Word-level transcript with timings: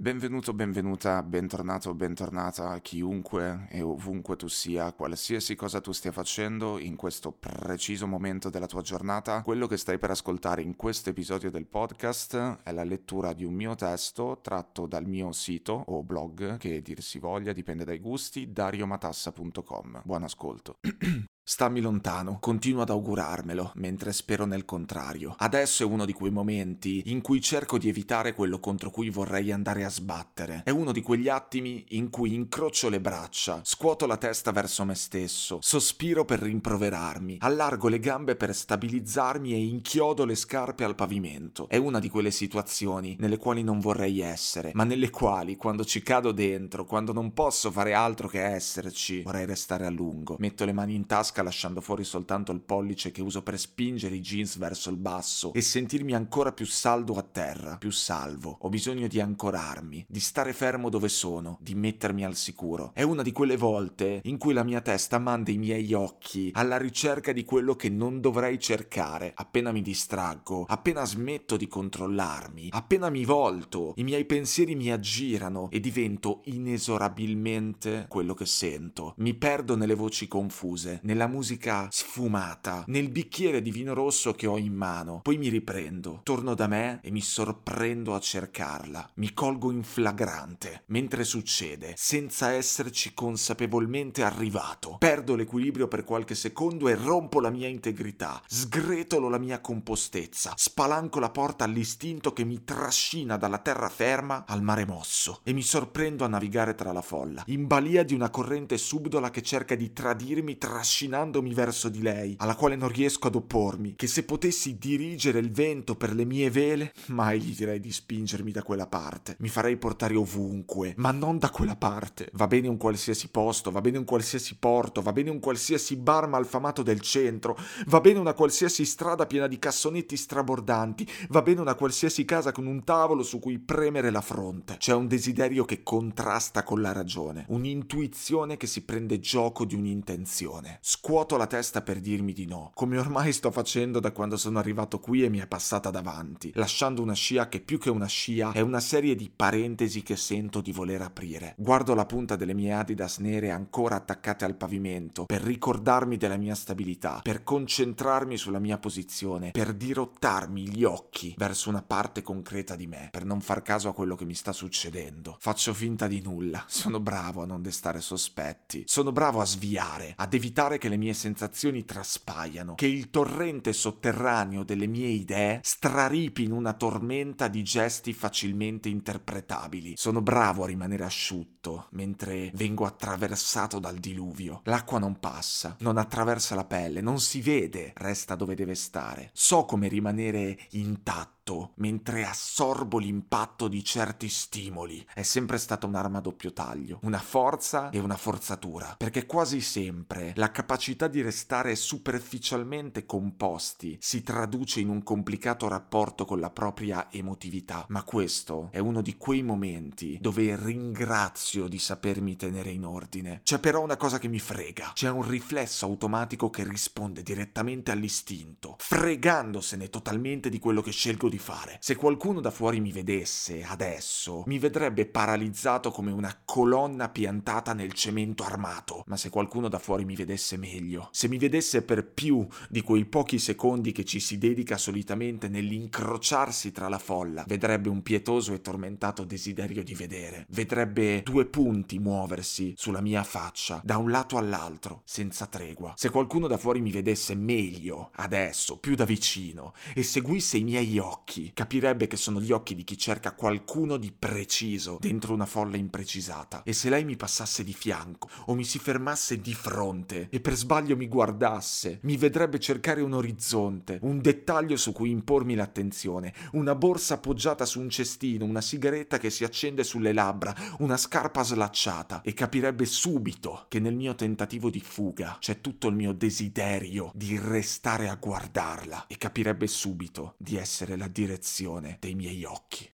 Benvenuto, 0.00 0.54
benvenuta, 0.54 1.20
bentornato, 1.24 1.92
bentornata, 1.92 2.78
chiunque 2.78 3.66
e 3.68 3.82
ovunque 3.82 4.36
tu 4.36 4.46
sia, 4.46 4.92
qualsiasi 4.92 5.56
cosa 5.56 5.80
tu 5.80 5.90
stia 5.90 6.12
facendo 6.12 6.78
in 6.78 6.94
questo 6.94 7.32
preciso 7.32 8.06
momento 8.06 8.48
della 8.48 8.68
tua 8.68 8.80
giornata, 8.80 9.42
quello 9.42 9.66
che 9.66 9.76
stai 9.76 9.98
per 9.98 10.12
ascoltare 10.12 10.62
in 10.62 10.76
questo 10.76 11.10
episodio 11.10 11.50
del 11.50 11.66
podcast 11.66 12.60
è 12.62 12.70
la 12.70 12.84
lettura 12.84 13.32
di 13.32 13.42
un 13.42 13.54
mio 13.54 13.74
testo 13.74 14.38
tratto 14.40 14.86
dal 14.86 15.04
mio 15.04 15.32
sito 15.32 15.72
o 15.72 16.04
blog, 16.04 16.58
che 16.58 16.80
dir 16.80 17.02
si 17.02 17.18
voglia, 17.18 17.52
dipende 17.52 17.84
dai 17.84 17.98
gusti, 17.98 18.52
dariomatassa.com. 18.52 20.02
Buon 20.04 20.22
ascolto. 20.22 20.76
Stammi 21.50 21.80
lontano, 21.80 22.36
continuo 22.40 22.82
ad 22.82 22.90
augurarmelo, 22.90 23.72
mentre 23.76 24.12
spero 24.12 24.44
nel 24.44 24.66
contrario. 24.66 25.34
Adesso 25.38 25.82
è 25.82 25.86
uno 25.86 26.04
di 26.04 26.12
quei 26.12 26.30
momenti 26.30 27.04
in 27.06 27.22
cui 27.22 27.40
cerco 27.40 27.78
di 27.78 27.88
evitare 27.88 28.34
quello 28.34 28.60
contro 28.60 28.90
cui 28.90 29.08
vorrei 29.08 29.50
andare 29.50 29.82
a 29.82 29.88
sbattere. 29.88 30.60
È 30.62 30.68
uno 30.68 30.92
di 30.92 31.00
quegli 31.00 31.30
attimi 31.30 31.86
in 31.92 32.10
cui 32.10 32.34
incrocio 32.34 32.90
le 32.90 33.00
braccia, 33.00 33.60
scuoto 33.64 34.04
la 34.04 34.18
testa 34.18 34.52
verso 34.52 34.84
me 34.84 34.94
stesso, 34.94 35.58
sospiro 35.62 36.26
per 36.26 36.40
rimproverarmi, 36.40 37.38
allargo 37.40 37.88
le 37.88 37.98
gambe 37.98 38.36
per 38.36 38.54
stabilizzarmi 38.54 39.54
e 39.54 39.56
inchiodo 39.56 40.26
le 40.26 40.34
scarpe 40.34 40.84
al 40.84 40.96
pavimento. 40.96 41.66
È 41.70 41.78
una 41.78 41.98
di 41.98 42.10
quelle 42.10 42.30
situazioni 42.30 43.16
nelle 43.20 43.38
quali 43.38 43.62
non 43.62 43.80
vorrei 43.80 44.20
essere, 44.20 44.72
ma 44.74 44.84
nelle 44.84 45.08
quali, 45.08 45.56
quando 45.56 45.86
ci 45.86 46.02
cado 46.02 46.30
dentro, 46.30 46.84
quando 46.84 47.14
non 47.14 47.32
posso 47.32 47.70
fare 47.70 47.94
altro 47.94 48.28
che 48.28 48.42
esserci, 48.44 49.22
vorrei 49.22 49.46
restare 49.46 49.86
a 49.86 49.90
lungo. 49.90 50.36
Metto 50.40 50.66
le 50.66 50.74
mani 50.74 50.94
in 50.94 51.06
tasca 51.06 51.36
lasciando 51.42 51.80
fuori 51.80 52.04
soltanto 52.04 52.52
il 52.52 52.60
pollice 52.60 53.10
che 53.10 53.22
uso 53.22 53.42
per 53.42 53.58
spingere 53.58 54.16
i 54.16 54.20
jeans 54.20 54.58
verso 54.58 54.90
il 54.90 54.96
basso 54.96 55.52
e 55.52 55.60
sentirmi 55.60 56.14
ancora 56.14 56.52
più 56.52 56.66
saldo 56.66 57.14
a 57.14 57.22
terra, 57.22 57.76
più 57.76 57.90
salvo. 57.90 58.58
Ho 58.60 58.68
bisogno 58.68 59.06
di 59.06 59.20
ancorarmi, 59.20 60.06
di 60.08 60.20
stare 60.20 60.52
fermo 60.52 60.88
dove 60.88 61.08
sono, 61.08 61.58
di 61.60 61.74
mettermi 61.74 62.24
al 62.24 62.34
sicuro. 62.34 62.92
È 62.94 63.02
una 63.02 63.22
di 63.22 63.32
quelle 63.32 63.56
volte 63.56 64.20
in 64.24 64.38
cui 64.38 64.52
la 64.52 64.64
mia 64.64 64.80
testa 64.80 65.18
manda 65.18 65.50
i 65.50 65.58
miei 65.58 65.92
occhi 65.92 66.50
alla 66.54 66.76
ricerca 66.76 67.32
di 67.32 67.44
quello 67.44 67.74
che 67.74 67.88
non 67.88 68.20
dovrei 68.20 68.58
cercare. 68.58 69.32
Appena 69.34 69.72
mi 69.72 69.82
distraggo, 69.82 70.64
appena 70.68 71.04
smetto 71.04 71.56
di 71.56 71.68
controllarmi, 71.68 72.68
appena 72.72 73.10
mi 73.10 73.24
volto, 73.24 73.92
i 73.96 74.02
miei 74.02 74.24
pensieri 74.24 74.74
mi 74.74 74.90
aggirano 74.90 75.68
e 75.70 75.80
divento 75.80 76.40
inesorabilmente 76.44 78.06
quello 78.08 78.34
che 78.34 78.46
sento. 78.46 79.14
Mi 79.18 79.34
perdo 79.34 79.76
nelle 79.76 79.94
voci 79.94 80.26
confuse, 80.26 81.00
nella 81.04 81.26
musica 81.28 81.86
sfumata, 81.90 82.84
nel 82.88 83.10
bicchiere 83.10 83.62
di 83.62 83.70
vino 83.70 83.94
rosso 83.94 84.32
che 84.32 84.46
ho 84.46 84.58
in 84.58 84.74
mano. 84.74 85.20
Poi 85.22 85.38
mi 85.38 85.48
riprendo, 85.48 86.20
torno 86.22 86.54
da 86.54 86.66
me 86.66 87.00
e 87.02 87.10
mi 87.10 87.20
sorprendo 87.20 88.14
a 88.14 88.20
cercarla. 88.20 89.10
Mi 89.14 89.32
colgo 89.32 89.70
in 89.70 89.82
flagrante, 89.82 90.82
mentre 90.86 91.24
succede, 91.24 91.94
senza 91.96 92.52
esserci 92.52 93.14
consapevolmente 93.14 94.22
arrivato. 94.22 94.96
Perdo 94.98 95.34
l'equilibrio 95.34 95.88
per 95.88 96.04
qualche 96.04 96.34
secondo 96.34 96.88
e 96.88 96.94
rompo 96.94 97.40
la 97.40 97.50
mia 97.50 97.68
integrità. 97.68 98.42
Sgretolo 98.46 99.28
la 99.28 99.38
mia 99.38 99.60
compostezza. 99.60 100.54
Spalanco 100.56 101.20
la 101.20 101.30
porta 101.30 101.64
all'istinto 101.64 102.32
che 102.32 102.44
mi 102.44 102.64
trascina 102.64 103.36
dalla 103.36 103.58
terraferma 103.58 104.44
al 104.46 104.62
mare 104.62 104.86
mosso 104.86 105.40
e 105.44 105.52
mi 105.52 105.62
sorprendo 105.62 106.24
a 106.24 106.28
navigare 106.28 106.74
tra 106.74 106.92
la 106.92 107.02
folla, 107.02 107.42
in 107.46 107.66
balia 107.66 108.02
di 108.02 108.14
una 108.14 108.30
corrente 108.30 108.78
subdola 108.78 109.30
che 109.30 109.42
cerca 109.42 109.74
di 109.74 109.92
tradirmi 109.92 110.58
trascinando 110.58 111.07
avvicinandomi 111.08 111.54
verso 111.54 111.88
di 111.88 112.02
lei, 112.02 112.34
alla 112.38 112.54
quale 112.54 112.76
non 112.76 112.88
riesco 112.88 113.26
ad 113.26 113.34
oppormi, 113.34 113.94
che 113.96 114.06
se 114.06 114.24
potessi 114.24 114.78
dirigere 114.78 115.38
il 115.38 115.50
vento 115.50 115.96
per 115.96 116.14
le 116.14 116.24
mie 116.24 116.50
vele, 116.50 116.92
mai 117.06 117.40
gli 117.40 117.54
direi 117.54 117.80
di 117.80 117.90
spingermi 117.90 118.52
da 118.52 118.62
quella 118.62 118.86
parte. 118.86 119.36
Mi 119.38 119.48
farei 119.48 119.76
portare 119.76 120.14
ovunque, 120.14 120.94
ma 120.98 121.10
non 121.10 121.38
da 121.38 121.50
quella 121.50 121.76
parte. 121.76 122.28
Va 122.34 122.46
bene 122.46 122.68
un 122.68 122.76
qualsiasi 122.76 123.28
posto, 123.28 123.70
va 123.70 123.80
bene 123.80 123.98
un 123.98 124.04
qualsiasi 124.04 124.56
porto, 124.56 125.00
va 125.00 125.12
bene 125.12 125.30
un 125.30 125.40
qualsiasi 125.40 125.96
bar 125.96 126.28
malfamato 126.28 126.82
del 126.82 127.00
centro, 127.00 127.58
va 127.86 128.00
bene 128.00 128.18
una 128.18 128.34
qualsiasi 128.34 128.84
strada 128.84 129.26
piena 129.26 129.46
di 129.46 129.58
cassonetti 129.58 130.16
strabordanti, 130.16 131.08
va 131.30 131.42
bene 131.42 131.60
una 131.60 131.74
qualsiasi 131.74 132.24
casa 132.24 132.52
con 132.52 132.66
un 132.66 132.84
tavolo 132.84 133.22
su 133.22 133.38
cui 133.38 133.58
premere 133.58 134.10
la 134.10 134.20
fronte. 134.20 134.76
C'è 134.78 134.94
un 134.94 135.08
desiderio 135.08 135.64
che 135.64 135.82
contrasta 135.82 136.62
con 136.62 136.80
la 136.80 136.92
ragione, 136.92 137.46
un'intuizione 137.48 138.56
che 138.56 138.66
si 138.66 138.84
prende 138.84 139.18
gioco 139.18 139.64
di 139.64 139.74
un'intenzione. 139.74 140.78
Scuoto 141.00 141.36
la 141.36 141.46
testa 141.46 141.80
per 141.80 142.00
dirmi 142.00 142.32
di 142.32 142.44
no, 142.44 142.72
come 142.74 142.98
ormai 142.98 143.32
sto 143.32 143.52
facendo 143.52 144.00
da 144.00 144.10
quando 144.10 144.36
sono 144.36 144.58
arrivato 144.58 144.98
qui 144.98 145.22
e 145.22 145.28
mi 145.28 145.38
è 145.38 145.46
passata 145.46 145.90
davanti, 145.90 146.50
lasciando 146.56 147.02
una 147.02 147.12
scia 147.12 147.48
che 147.48 147.60
più 147.60 147.78
che 147.78 147.88
una 147.88 148.08
scia 148.08 148.50
è 148.50 148.60
una 148.60 148.80
serie 148.80 149.14
di 149.14 149.30
parentesi 149.34 150.02
che 150.02 150.16
sento 150.16 150.60
di 150.60 150.72
voler 150.72 151.02
aprire. 151.02 151.54
Guardo 151.56 151.94
la 151.94 152.04
punta 152.04 152.34
delle 152.34 152.52
mie 152.52 152.72
Adidas 152.72 153.18
nere 153.18 153.52
ancora 153.52 153.94
attaccate 153.94 154.44
al 154.44 154.56
pavimento 154.56 155.26
per 155.26 155.40
ricordarmi 155.40 156.16
della 156.16 156.36
mia 156.36 156.56
stabilità, 156.56 157.20
per 157.22 157.44
concentrarmi 157.44 158.36
sulla 158.36 158.58
mia 158.58 158.78
posizione, 158.78 159.52
per 159.52 159.74
dirottarmi 159.74 160.68
gli 160.68 160.82
occhi 160.82 161.32
verso 161.38 161.68
una 161.68 161.82
parte 161.82 162.22
concreta 162.22 162.74
di 162.74 162.88
me, 162.88 163.06
per 163.12 163.24
non 163.24 163.40
far 163.40 163.62
caso 163.62 163.88
a 163.88 163.94
quello 163.94 164.16
che 164.16 164.24
mi 164.24 164.34
sta 164.34 164.50
succedendo. 164.50 165.36
Faccio 165.38 165.72
finta 165.72 166.08
di 166.08 166.20
nulla, 166.20 166.64
sono 166.66 166.98
bravo 166.98 167.42
a 167.42 167.46
non 167.46 167.62
destare 167.62 168.00
sospetti, 168.00 168.82
sono 168.84 169.12
bravo 169.12 169.40
a 169.40 169.46
sviare, 169.46 170.14
ad 170.16 170.34
evitare 170.34 170.76
che 170.78 170.86
le 170.88 170.96
mie 170.96 171.14
sensazioni 171.14 171.84
traspaiano, 171.84 172.74
che 172.74 172.86
il 172.86 173.10
torrente 173.10 173.72
sotterraneo 173.72 174.64
delle 174.64 174.86
mie 174.86 175.08
idee 175.08 175.60
straripi 175.62 176.44
in 176.44 176.52
una 176.52 176.72
tormenta 176.72 177.48
di 177.48 177.62
gesti 177.62 178.12
facilmente 178.12 178.88
interpretabili. 178.88 179.94
Sono 179.96 180.20
bravo 180.20 180.64
a 180.64 180.66
rimanere 180.66 181.04
asciutto 181.04 181.88
mentre 181.92 182.50
vengo 182.54 182.84
attraversato 182.84 183.78
dal 183.78 183.96
diluvio. 183.96 184.62
L'acqua 184.64 184.98
non 184.98 185.18
passa, 185.18 185.76
non 185.80 185.96
attraversa 185.96 186.54
la 186.54 186.64
pelle, 186.64 187.00
non 187.00 187.20
si 187.20 187.40
vede, 187.40 187.92
resta 187.96 188.34
dove 188.34 188.54
deve 188.54 188.74
stare. 188.74 189.30
So 189.32 189.64
come 189.64 189.88
rimanere 189.88 190.58
intatto 190.70 191.37
mentre 191.76 192.24
assorbo 192.24 192.98
l'impatto 192.98 193.68
di 193.68 193.82
certi 193.82 194.28
stimoli. 194.28 195.04
È 195.14 195.22
sempre 195.22 195.58
stata 195.58 195.86
un'arma 195.86 196.18
a 196.18 196.20
doppio 196.20 196.52
taglio, 196.52 196.98
una 197.02 197.18
forza 197.18 197.90
e 197.90 197.98
una 197.98 198.16
forzatura, 198.16 198.94
perché 198.98 199.26
quasi 199.26 199.60
sempre 199.60 200.32
la 200.36 200.50
capacità 200.50 201.08
di 201.08 201.22
restare 201.22 201.74
superficialmente 201.74 203.06
composti 203.06 203.96
si 204.00 204.22
traduce 204.22 204.80
in 204.80 204.88
un 204.88 205.02
complicato 205.02 205.68
rapporto 205.68 206.24
con 206.24 206.40
la 206.40 206.50
propria 206.50 207.10
emotività, 207.10 207.86
ma 207.88 208.02
questo 208.02 208.68
è 208.70 208.78
uno 208.78 209.00
di 209.00 209.16
quei 209.16 209.42
momenti 209.42 210.18
dove 210.20 210.56
ringrazio 210.56 211.68
di 211.68 211.78
sapermi 211.78 212.36
tenere 212.36 212.70
in 212.70 212.84
ordine. 212.84 213.40
C'è 213.42 213.58
però 213.58 213.82
una 213.82 213.96
cosa 213.96 214.18
che 214.18 214.28
mi 214.28 214.38
frega, 214.38 214.92
c'è 214.94 215.08
un 215.08 215.26
riflesso 215.26 215.86
automatico 215.86 216.50
che 216.50 216.64
risponde 216.64 217.22
direttamente 217.22 217.90
all'istinto, 217.90 218.76
fregandosene 218.78 219.88
totalmente 219.88 220.48
di 220.48 220.58
quello 220.58 220.82
che 220.82 220.90
scelgo 220.90 221.28
di 221.28 221.37
di 221.38 221.44
fare. 221.44 221.78
Se 221.80 221.94
qualcuno 221.94 222.40
da 222.40 222.50
fuori 222.50 222.80
mi 222.80 222.90
vedesse 222.90 223.62
adesso, 223.62 224.42
mi 224.46 224.58
vedrebbe 224.58 225.06
paralizzato 225.06 225.90
come 225.90 226.10
una 226.10 226.36
colonna 226.44 227.08
piantata 227.08 227.72
nel 227.72 227.92
cemento 227.92 228.42
armato. 228.42 229.04
Ma 229.06 229.16
se 229.16 229.30
qualcuno 229.30 229.68
da 229.68 229.78
fuori 229.78 230.04
mi 230.04 230.16
vedesse 230.16 230.56
meglio, 230.56 231.08
se 231.12 231.28
mi 231.28 231.38
vedesse 231.38 231.82
per 231.82 232.04
più 232.04 232.46
di 232.68 232.82
quei 232.82 233.06
pochi 233.06 233.38
secondi 233.38 233.92
che 233.92 234.04
ci 234.04 234.20
si 234.20 234.36
dedica 234.36 234.76
solitamente 234.76 235.48
nell'incrociarsi 235.48 236.72
tra 236.72 236.88
la 236.88 236.98
folla, 236.98 237.44
vedrebbe 237.46 237.88
un 237.88 238.02
pietoso 238.02 238.52
e 238.52 238.60
tormentato 238.60 239.24
desiderio 239.24 239.84
di 239.84 239.94
vedere. 239.94 240.46
Vedrebbe 240.48 241.22
due 241.22 241.46
punti 241.46 241.98
muoversi 241.98 242.74
sulla 242.76 243.00
mia 243.00 243.22
faccia, 243.22 243.80
da 243.84 243.96
un 243.98 244.10
lato 244.10 244.36
all'altro, 244.36 245.02
senza 245.04 245.46
tregua. 245.46 245.94
Se 245.96 246.10
qualcuno 246.10 246.48
da 246.48 246.58
fuori 246.58 246.80
mi 246.80 246.90
vedesse 246.90 247.34
meglio, 247.34 248.10
adesso, 248.14 248.78
più 248.78 248.96
da 248.96 249.04
vicino, 249.04 249.74
e 249.94 250.02
seguisse 250.02 250.56
i 250.56 250.64
miei 250.64 250.98
occhi, 251.28 251.50
capirebbe 251.52 252.06
che 252.06 252.16
sono 252.16 252.40
gli 252.40 252.52
occhi 252.52 252.74
di 252.74 252.84
chi 252.84 252.96
cerca 252.96 253.34
qualcuno 253.34 253.98
di 253.98 254.10
preciso 254.16 254.96
dentro 254.98 255.34
una 255.34 255.44
folla 255.44 255.76
imprecisata. 255.76 256.62
E 256.64 256.72
se 256.72 256.88
lei 256.88 257.04
mi 257.04 257.16
passasse 257.16 257.62
di 257.62 257.74
fianco 257.74 258.28
o 258.46 258.54
mi 258.54 258.64
si 258.64 258.78
fermasse 258.78 259.38
di 259.38 259.52
fronte 259.52 260.28
e 260.30 260.40
per 260.40 260.54
sbaglio 260.54 260.96
mi 260.96 261.06
guardasse, 261.06 261.98
mi 262.02 262.16
vedrebbe 262.16 262.58
cercare 262.58 263.02
un 263.02 263.12
orizzonte, 263.12 263.98
un 264.02 264.20
dettaglio 264.20 264.76
su 264.76 264.92
cui 264.92 265.10
impormi 265.10 265.54
l'attenzione, 265.54 266.32
una 266.52 266.74
borsa 266.74 267.14
appoggiata 267.14 267.66
su 267.66 267.80
un 267.80 267.90
cestino, 267.90 268.46
una 268.46 268.62
sigaretta 268.62 269.18
che 269.18 269.28
si 269.28 269.44
accende 269.44 269.84
sulle 269.84 270.14
labbra, 270.14 270.54
una 270.78 270.96
scarpa 270.96 271.42
slacciata. 271.42 272.22
E 272.22 272.32
capirebbe 272.32 272.86
subito 272.86 273.66
che 273.68 273.80
nel 273.80 273.94
mio 273.94 274.14
tentativo 274.14 274.70
di 274.70 274.80
fuga 274.80 275.36
c'è 275.38 275.60
tutto 275.60 275.88
il 275.88 275.94
mio 275.94 276.12
desiderio 276.12 277.10
di 277.14 277.38
restare 277.38 278.08
a 278.08 278.14
guardarla. 278.14 279.06
E 279.08 279.18
capirebbe 279.18 279.66
subito 279.66 280.34
di 280.38 280.56
essere 280.56 280.96
la 280.96 281.08
direzione 281.18 281.96
dei 281.98 282.14
miei 282.14 282.44
occhi. 282.44 282.86